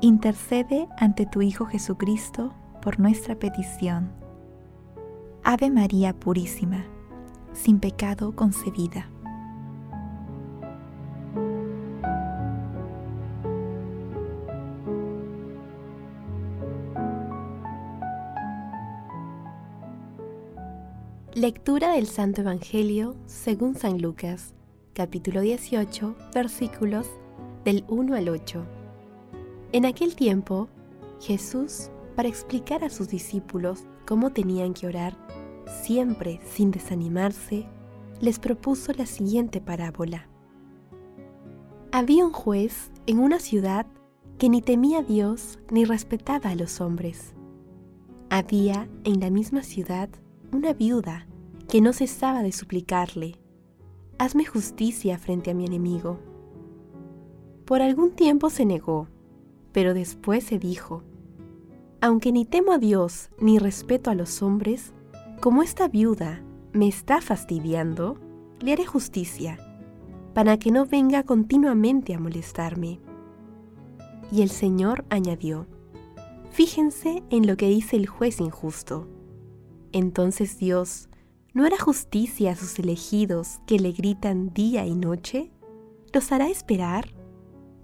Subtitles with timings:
[0.00, 2.52] intercede ante tu Hijo Jesucristo
[2.82, 4.12] por nuestra petición.
[5.42, 6.84] Ave María Purísima,
[7.52, 9.08] sin pecado concebida.
[21.34, 24.54] Lectura del Santo Evangelio según San Lucas,
[24.94, 27.06] capítulo 18, versículos
[27.64, 28.75] del 1 al 8.
[29.72, 30.68] En aquel tiempo,
[31.20, 35.16] Jesús, para explicar a sus discípulos cómo tenían que orar,
[35.82, 37.66] siempre sin desanimarse,
[38.20, 40.28] les propuso la siguiente parábola.
[41.92, 43.86] Había un juez en una ciudad
[44.38, 47.34] que ni temía a Dios ni respetaba a los hombres.
[48.30, 50.08] Había en la misma ciudad
[50.52, 51.26] una viuda
[51.68, 53.36] que no cesaba de suplicarle,
[54.18, 56.18] Hazme justicia frente a mi enemigo.
[57.66, 59.08] Por algún tiempo se negó,
[59.76, 61.02] pero después se dijo,
[62.00, 64.94] aunque ni temo a Dios ni respeto a los hombres,
[65.42, 66.42] como esta viuda
[66.72, 68.18] me está fastidiando,
[68.58, 69.58] le haré justicia,
[70.32, 73.00] para que no venga continuamente a molestarme.
[74.32, 75.66] Y el Señor añadió,
[76.52, 79.06] Fíjense en lo que dice el juez injusto.
[79.92, 81.10] Entonces Dios,
[81.52, 85.50] ¿no hará justicia a sus elegidos que le gritan día y noche?
[86.14, 87.10] ¿Los hará esperar?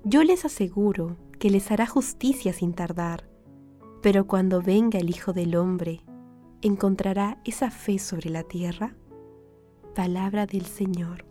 [0.05, 3.29] Yo les aseguro que les hará justicia sin tardar.
[4.01, 6.01] Pero cuando venga el Hijo del Hombre,
[6.61, 8.95] ¿encontrará esa fe sobre la tierra?
[9.97, 11.25] Palabra del Señor.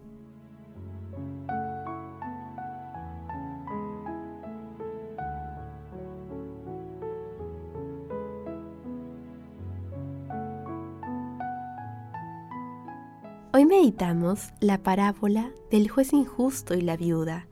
[13.53, 17.47] Hoy meditamos la parábola del juez injusto y la viuda,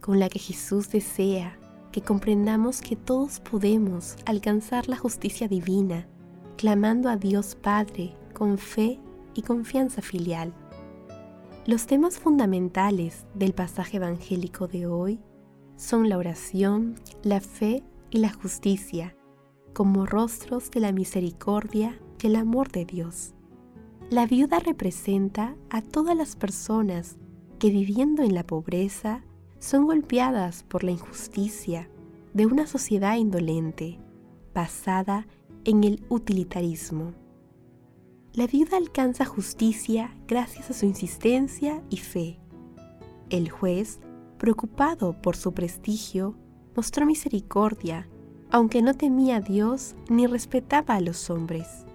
[0.00, 1.58] con la que Jesús desea
[1.94, 6.08] que comprendamos que todos podemos alcanzar la justicia divina,
[6.56, 8.98] clamando a Dios Padre con fe
[9.32, 10.52] y confianza filial.
[11.66, 15.20] Los temas fundamentales del pasaje evangélico de hoy
[15.76, 19.16] son la oración, la fe y la justicia,
[19.72, 23.34] como rostros de la misericordia y el amor de Dios.
[24.10, 27.18] La viuda representa a todas las personas
[27.60, 29.22] que viviendo en la pobreza
[29.64, 31.88] son golpeadas por la injusticia
[32.34, 33.98] de una sociedad indolente,
[34.52, 35.26] basada
[35.64, 37.14] en el utilitarismo.
[38.34, 42.38] La viuda alcanza justicia gracias a su insistencia y fe.
[43.30, 44.00] El juez,
[44.36, 46.36] preocupado por su prestigio,
[46.76, 48.06] mostró misericordia,
[48.50, 51.86] aunque no temía a Dios ni respetaba a los hombres.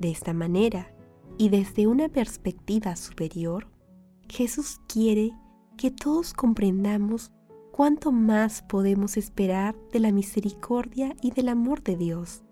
[0.00, 0.92] De esta manera,
[1.36, 3.68] y desde una perspectiva superior,
[4.28, 5.34] Jesús quiere
[5.78, 7.30] que todos comprendamos
[7.70, 12.42] cuánto más podemos esperar de la misericordia y del amor de Dios.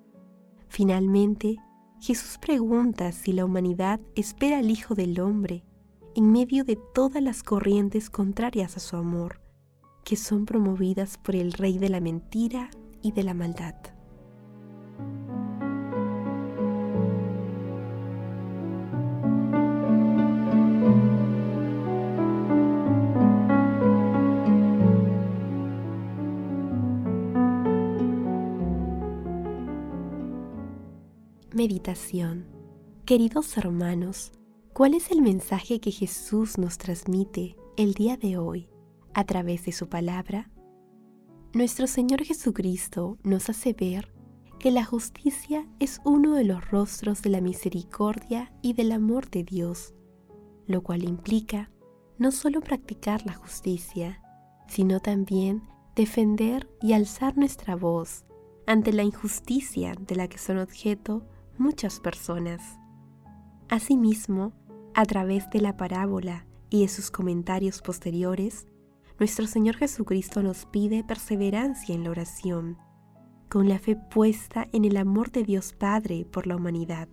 [0.69, 1.57] Finalmente,
[2.01, 5.65] Jesús pregunta si la humanidad espera al Hijo del Hombre
[6.15, 9.41] en medio de todas las corrientes contrarias a su amor,
[10.05, 12.71] que son promovidas por el Rey de la mentira
[13.03, 13.75] y de la maldad.
[31.57, 32.45] Meditación
[33.07, 34.31] Queridos hermanos,
[34.75, 38.69] ¿cuál es el mensaje que Jesús nos transmite el día de hoy
[39.15, 40.51] a través de su palabra?
[41.55, 44.13] Nuestro Señor Jesucristo nos hace ver
[44.59, 49.43] que la justicia es uno de los rostros de la misericordia y del amor de
[49.43, 49.95] Dios,
[50.67, 51.71] lo cual implica
[52.19, 54.23] no solo practicar la justicia,
[54.69, 55.63] sino también
[55.95, 58.27] defender y alzar nuestra voz
[58.67, 61.27] ante la injusticia de la que son objeto
[61.59, 62.63] muchas personas.
[63.69, 64.53] Asimismo,
[64.95, 68.67] a través de la parábola y de sus comentarios posteriores,
[69.19, 72.79] nuestro Señor Jesucristo nos pide perseverancia en la oración,
[73.49, 77.09] con la fe puesta en el amor de Dios Padre por la humanidad.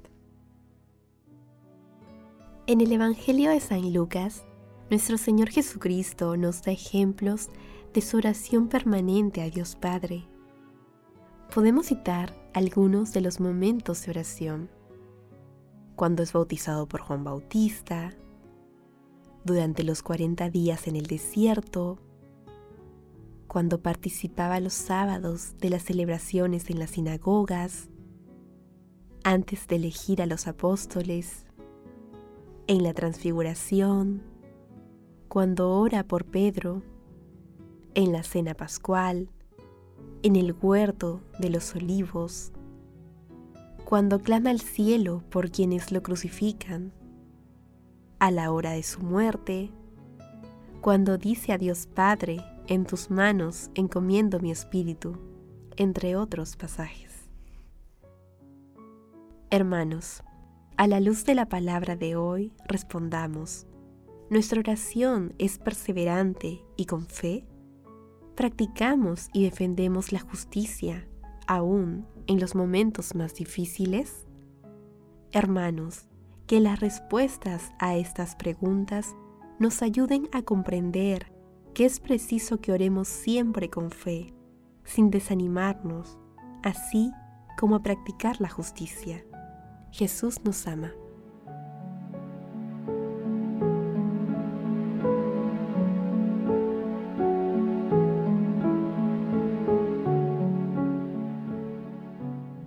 [2.67, 4.45] En el Evangelio de San Lucas,
[4.89, 7.49] nuestro Señor Jesucristo nos da ejemplos
[7.93, 10.25] de su oración permanente a Dios Padre.
[11.53, 14.69] Podemos citar algunos de los momentos de oración.
[15.95, 18.13] Cuando es bautizado por Juan Bautista,
[19.43, 21.99] durante los 40 días en el desierto,
[23.47, 27.89] cuando participaba los sábados de las celebraciones en las sinagogas,
[29.23, 31.45] antes de elegir a los apóstoles,
[32.67, 34.21] en la transfiguración,
[35.27, 36.83] cuando ora por Pedro,
[37.95, 39.29] en la cena pascual,
[40.23, 42.53] en el huerto de los olivos,
[43.83, 46.93] cuando clama al cielo por quienes lo crucifican,
[48.19, 49.69] a la hora de su muerte,
[50.79, 55.17] cuando dice a Dios Padre, en tus manos encomiendo mi espíritu,
[55.75, 57.29] entre otros pasajes.
[59.49, 60.23] Hermanos,
[60.77, 63.67] a la luz de la palabra de hoy, respondamos,
[64.29, 67.45] ¿nuestra oración es perseverante y con fe?
[68.35, 71.07] ¿Practicamos y defendemos la justicia
[71.45, 74.25] aún en los momentos más difíciles?
[75.31, 76.07] Hermanos,
[76.47, 79.15] que las respuestas a estas preguntas
[79.59, 81.31] nos ayuden a comprender
[81.75, 84.33] que es preciso que oremos siempre con fe,
[84.83, 86.17] sin desanimarnos,
[86.63, 87.11] así
[87.59, 89.23] como a practicar la justicia.
[89.91, 90.91] Jesús nos ama.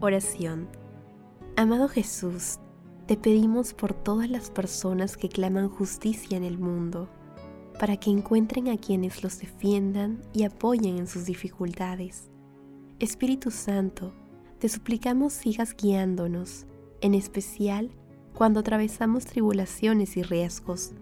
[0.07, 0.69] Oración.
[1.57, 2.61] Amado Jesús,
[3.09, 7.09] te pedimos por todas las personas que claman justicia en el mundo,
[7.81, 12.31] para que encuentren a quienes los defiendan y apoyen en sus dificultades.
[13.01, 14.13] Espíritu Santo,
[14.61, 16.67] te suplicamos sigas guiándonos,
[17.01, 17.91] en especial
[18.33, 20.93] cuando atravesamos tribulaciones y riesgos,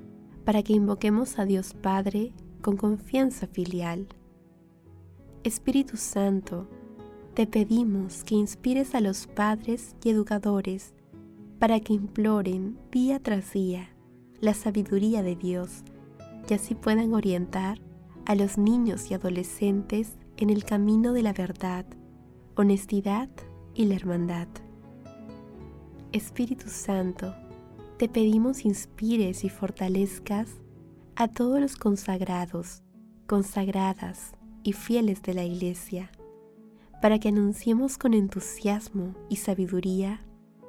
[0.47, 4.09] para que invoquemos a Dios Padre con confianza filial.
[5.43, 6.71] Espíritu Santo,
[7.35, 10.95] te pedimos que inspires a los padres y educadores
[11.59, 13.91] para que imploren día tras día
[14.41, 15.83] la sabiduría de Dios
[16.49, 17.81] y así puedan orientar
[18.25, 21.85] a los niños y adolescentes en el camino de la verdad,
[22.55, 23.29] honestidad
[23.75, 24.47] y la hermandad.
[26.13, 27.35] Espíritu Santo,
[27.99, 30.49] te pedimos inspires y fortalezcas
[31.17, 32.85] a todos los consagrados,
[33.27, 36.13] consagradas y fieles de la Iglesia,
[37.05, 40.25] para que anunciemos con entusiasmo y sabiduría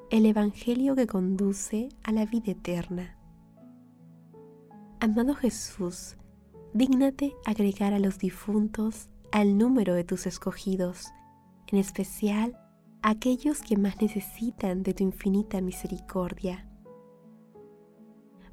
[0.10, 3.18] el Evangelio que conduce a la vida eterna.
[5.00, 6.18] Amado Jesús,
[6.74, 11.08] dígnate agregar a los difuntos al número de tus escogidos,
[11.68, 12.60] en especial
[13.02, 16.68] aquellos que más necesitan de tu infinita misericordia.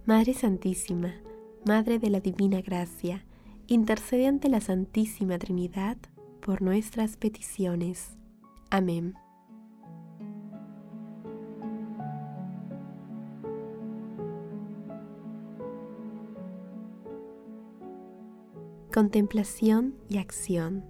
[0.07, 1.15] Madre Santísima,
[1.67, 3.27] Madre de la Divina Gracia,
[3.67, 5.97] intercede ante la Santísima Trinidad
[6.45, 8.19] por nuestras peticiones.
[8.71, 9.15] Amén.
[18.93, 20.85] Contemplación y acción.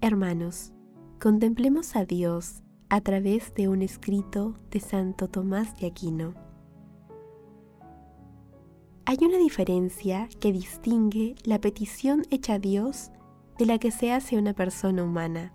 [0.00, 0.72] Hermanos,
[1.20, 6.34] contemplemos a Dios a través de un escrito de Santo Tomás de Aquino.
[9.06, 13.10] Hay una diferencia que distingue la petición hecha a Dios
[13.58, 15.52] de la que se hace una persona humana.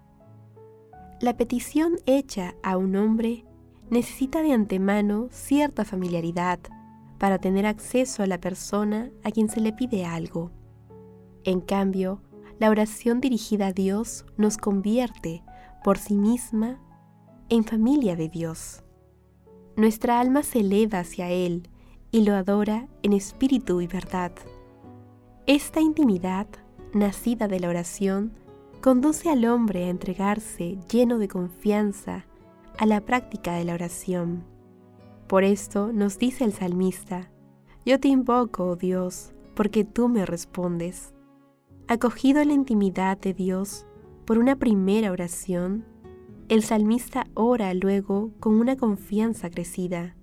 [1.21, 3.45] La petición hecha a un hombre
[3.89, 6.59] necesita de antemano cierta familiaridad
[7.17, 10.51] para tener acceso a la persona a quien se le pide algo.
[11.43, 12.21] En cambio,
[12.59, 15.43] la oración dirigida a Dios nos convierte
[15.83, 16.79] por sí misma
[17.49, 18.83] en familia de Dios.
[19.75, 21.69] Nuestra alma se eleva hacia Él
[22.11, 24.31] y lo adora en espíritu y verdad.
[25.47, 26.47] Esta intimidad,
[26.93, 28.33] nacida de la oración,
[28.81, 32.25] conduce al hombre a entregarse lleno de confianza
[32.77, 34.43] a la práctica de la oración.
[35.27, 37.29] Por esto nos dice el salmista,
[37.85, 41.13] Yo te invoco, oh Dios, porque tú me respondes.
[41.87, 43.85] Acogido en la intimidad de Dios
[44.25, 45.85] por una primera oración,
[46.49, 50.15] el salmista ora luego con una confianza crecida.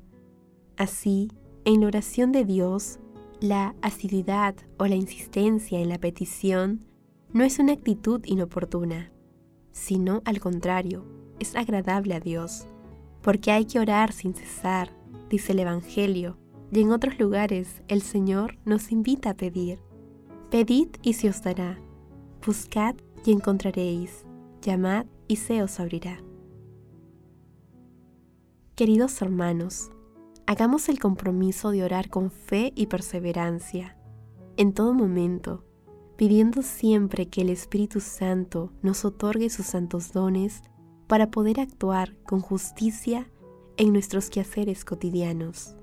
[0.76, 1.30] Así,
[1.64, 2.98] en la oración de Dios,
[3.40, 6.86] La asiduidad o la insistencia en la petición
[7.34, 9.12] no es una actitud inoportuna,
[9.72, 11.04] sino al contrario,
[11.38, 12.66] es agradable a Dios,
[13.20, 14.90] porque hay que orar sin cesar,
[15.28, 16.38] dice el Evangelio,
[16.72, 19.80] y en otros lugares el Señor nos invita a pedir.
[20.50, 21.78] Pedid y se os dará,
[22.44, 24.24] buscad y encontraréis,
[24.62, 26.22] llamad y se os abrirá.
[28.76, 29.90] Queridos hermanos,
[30.46, 33.96] hagamos el compromiso de orar con fe y perseverancia,
[34.56, 35.64] en todo momento,
[36.16, 40.62] pidiendo siempre que el Espíritu Santo nos otorgue sus santos dones
[41.08, 43.30] para poder actuar con justicia
[43.76, 45.76] en nuestros quehaceres cotidianos.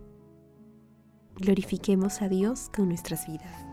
[1.35, 3.72] Glorifiquemos a Dios con nuestras vidas.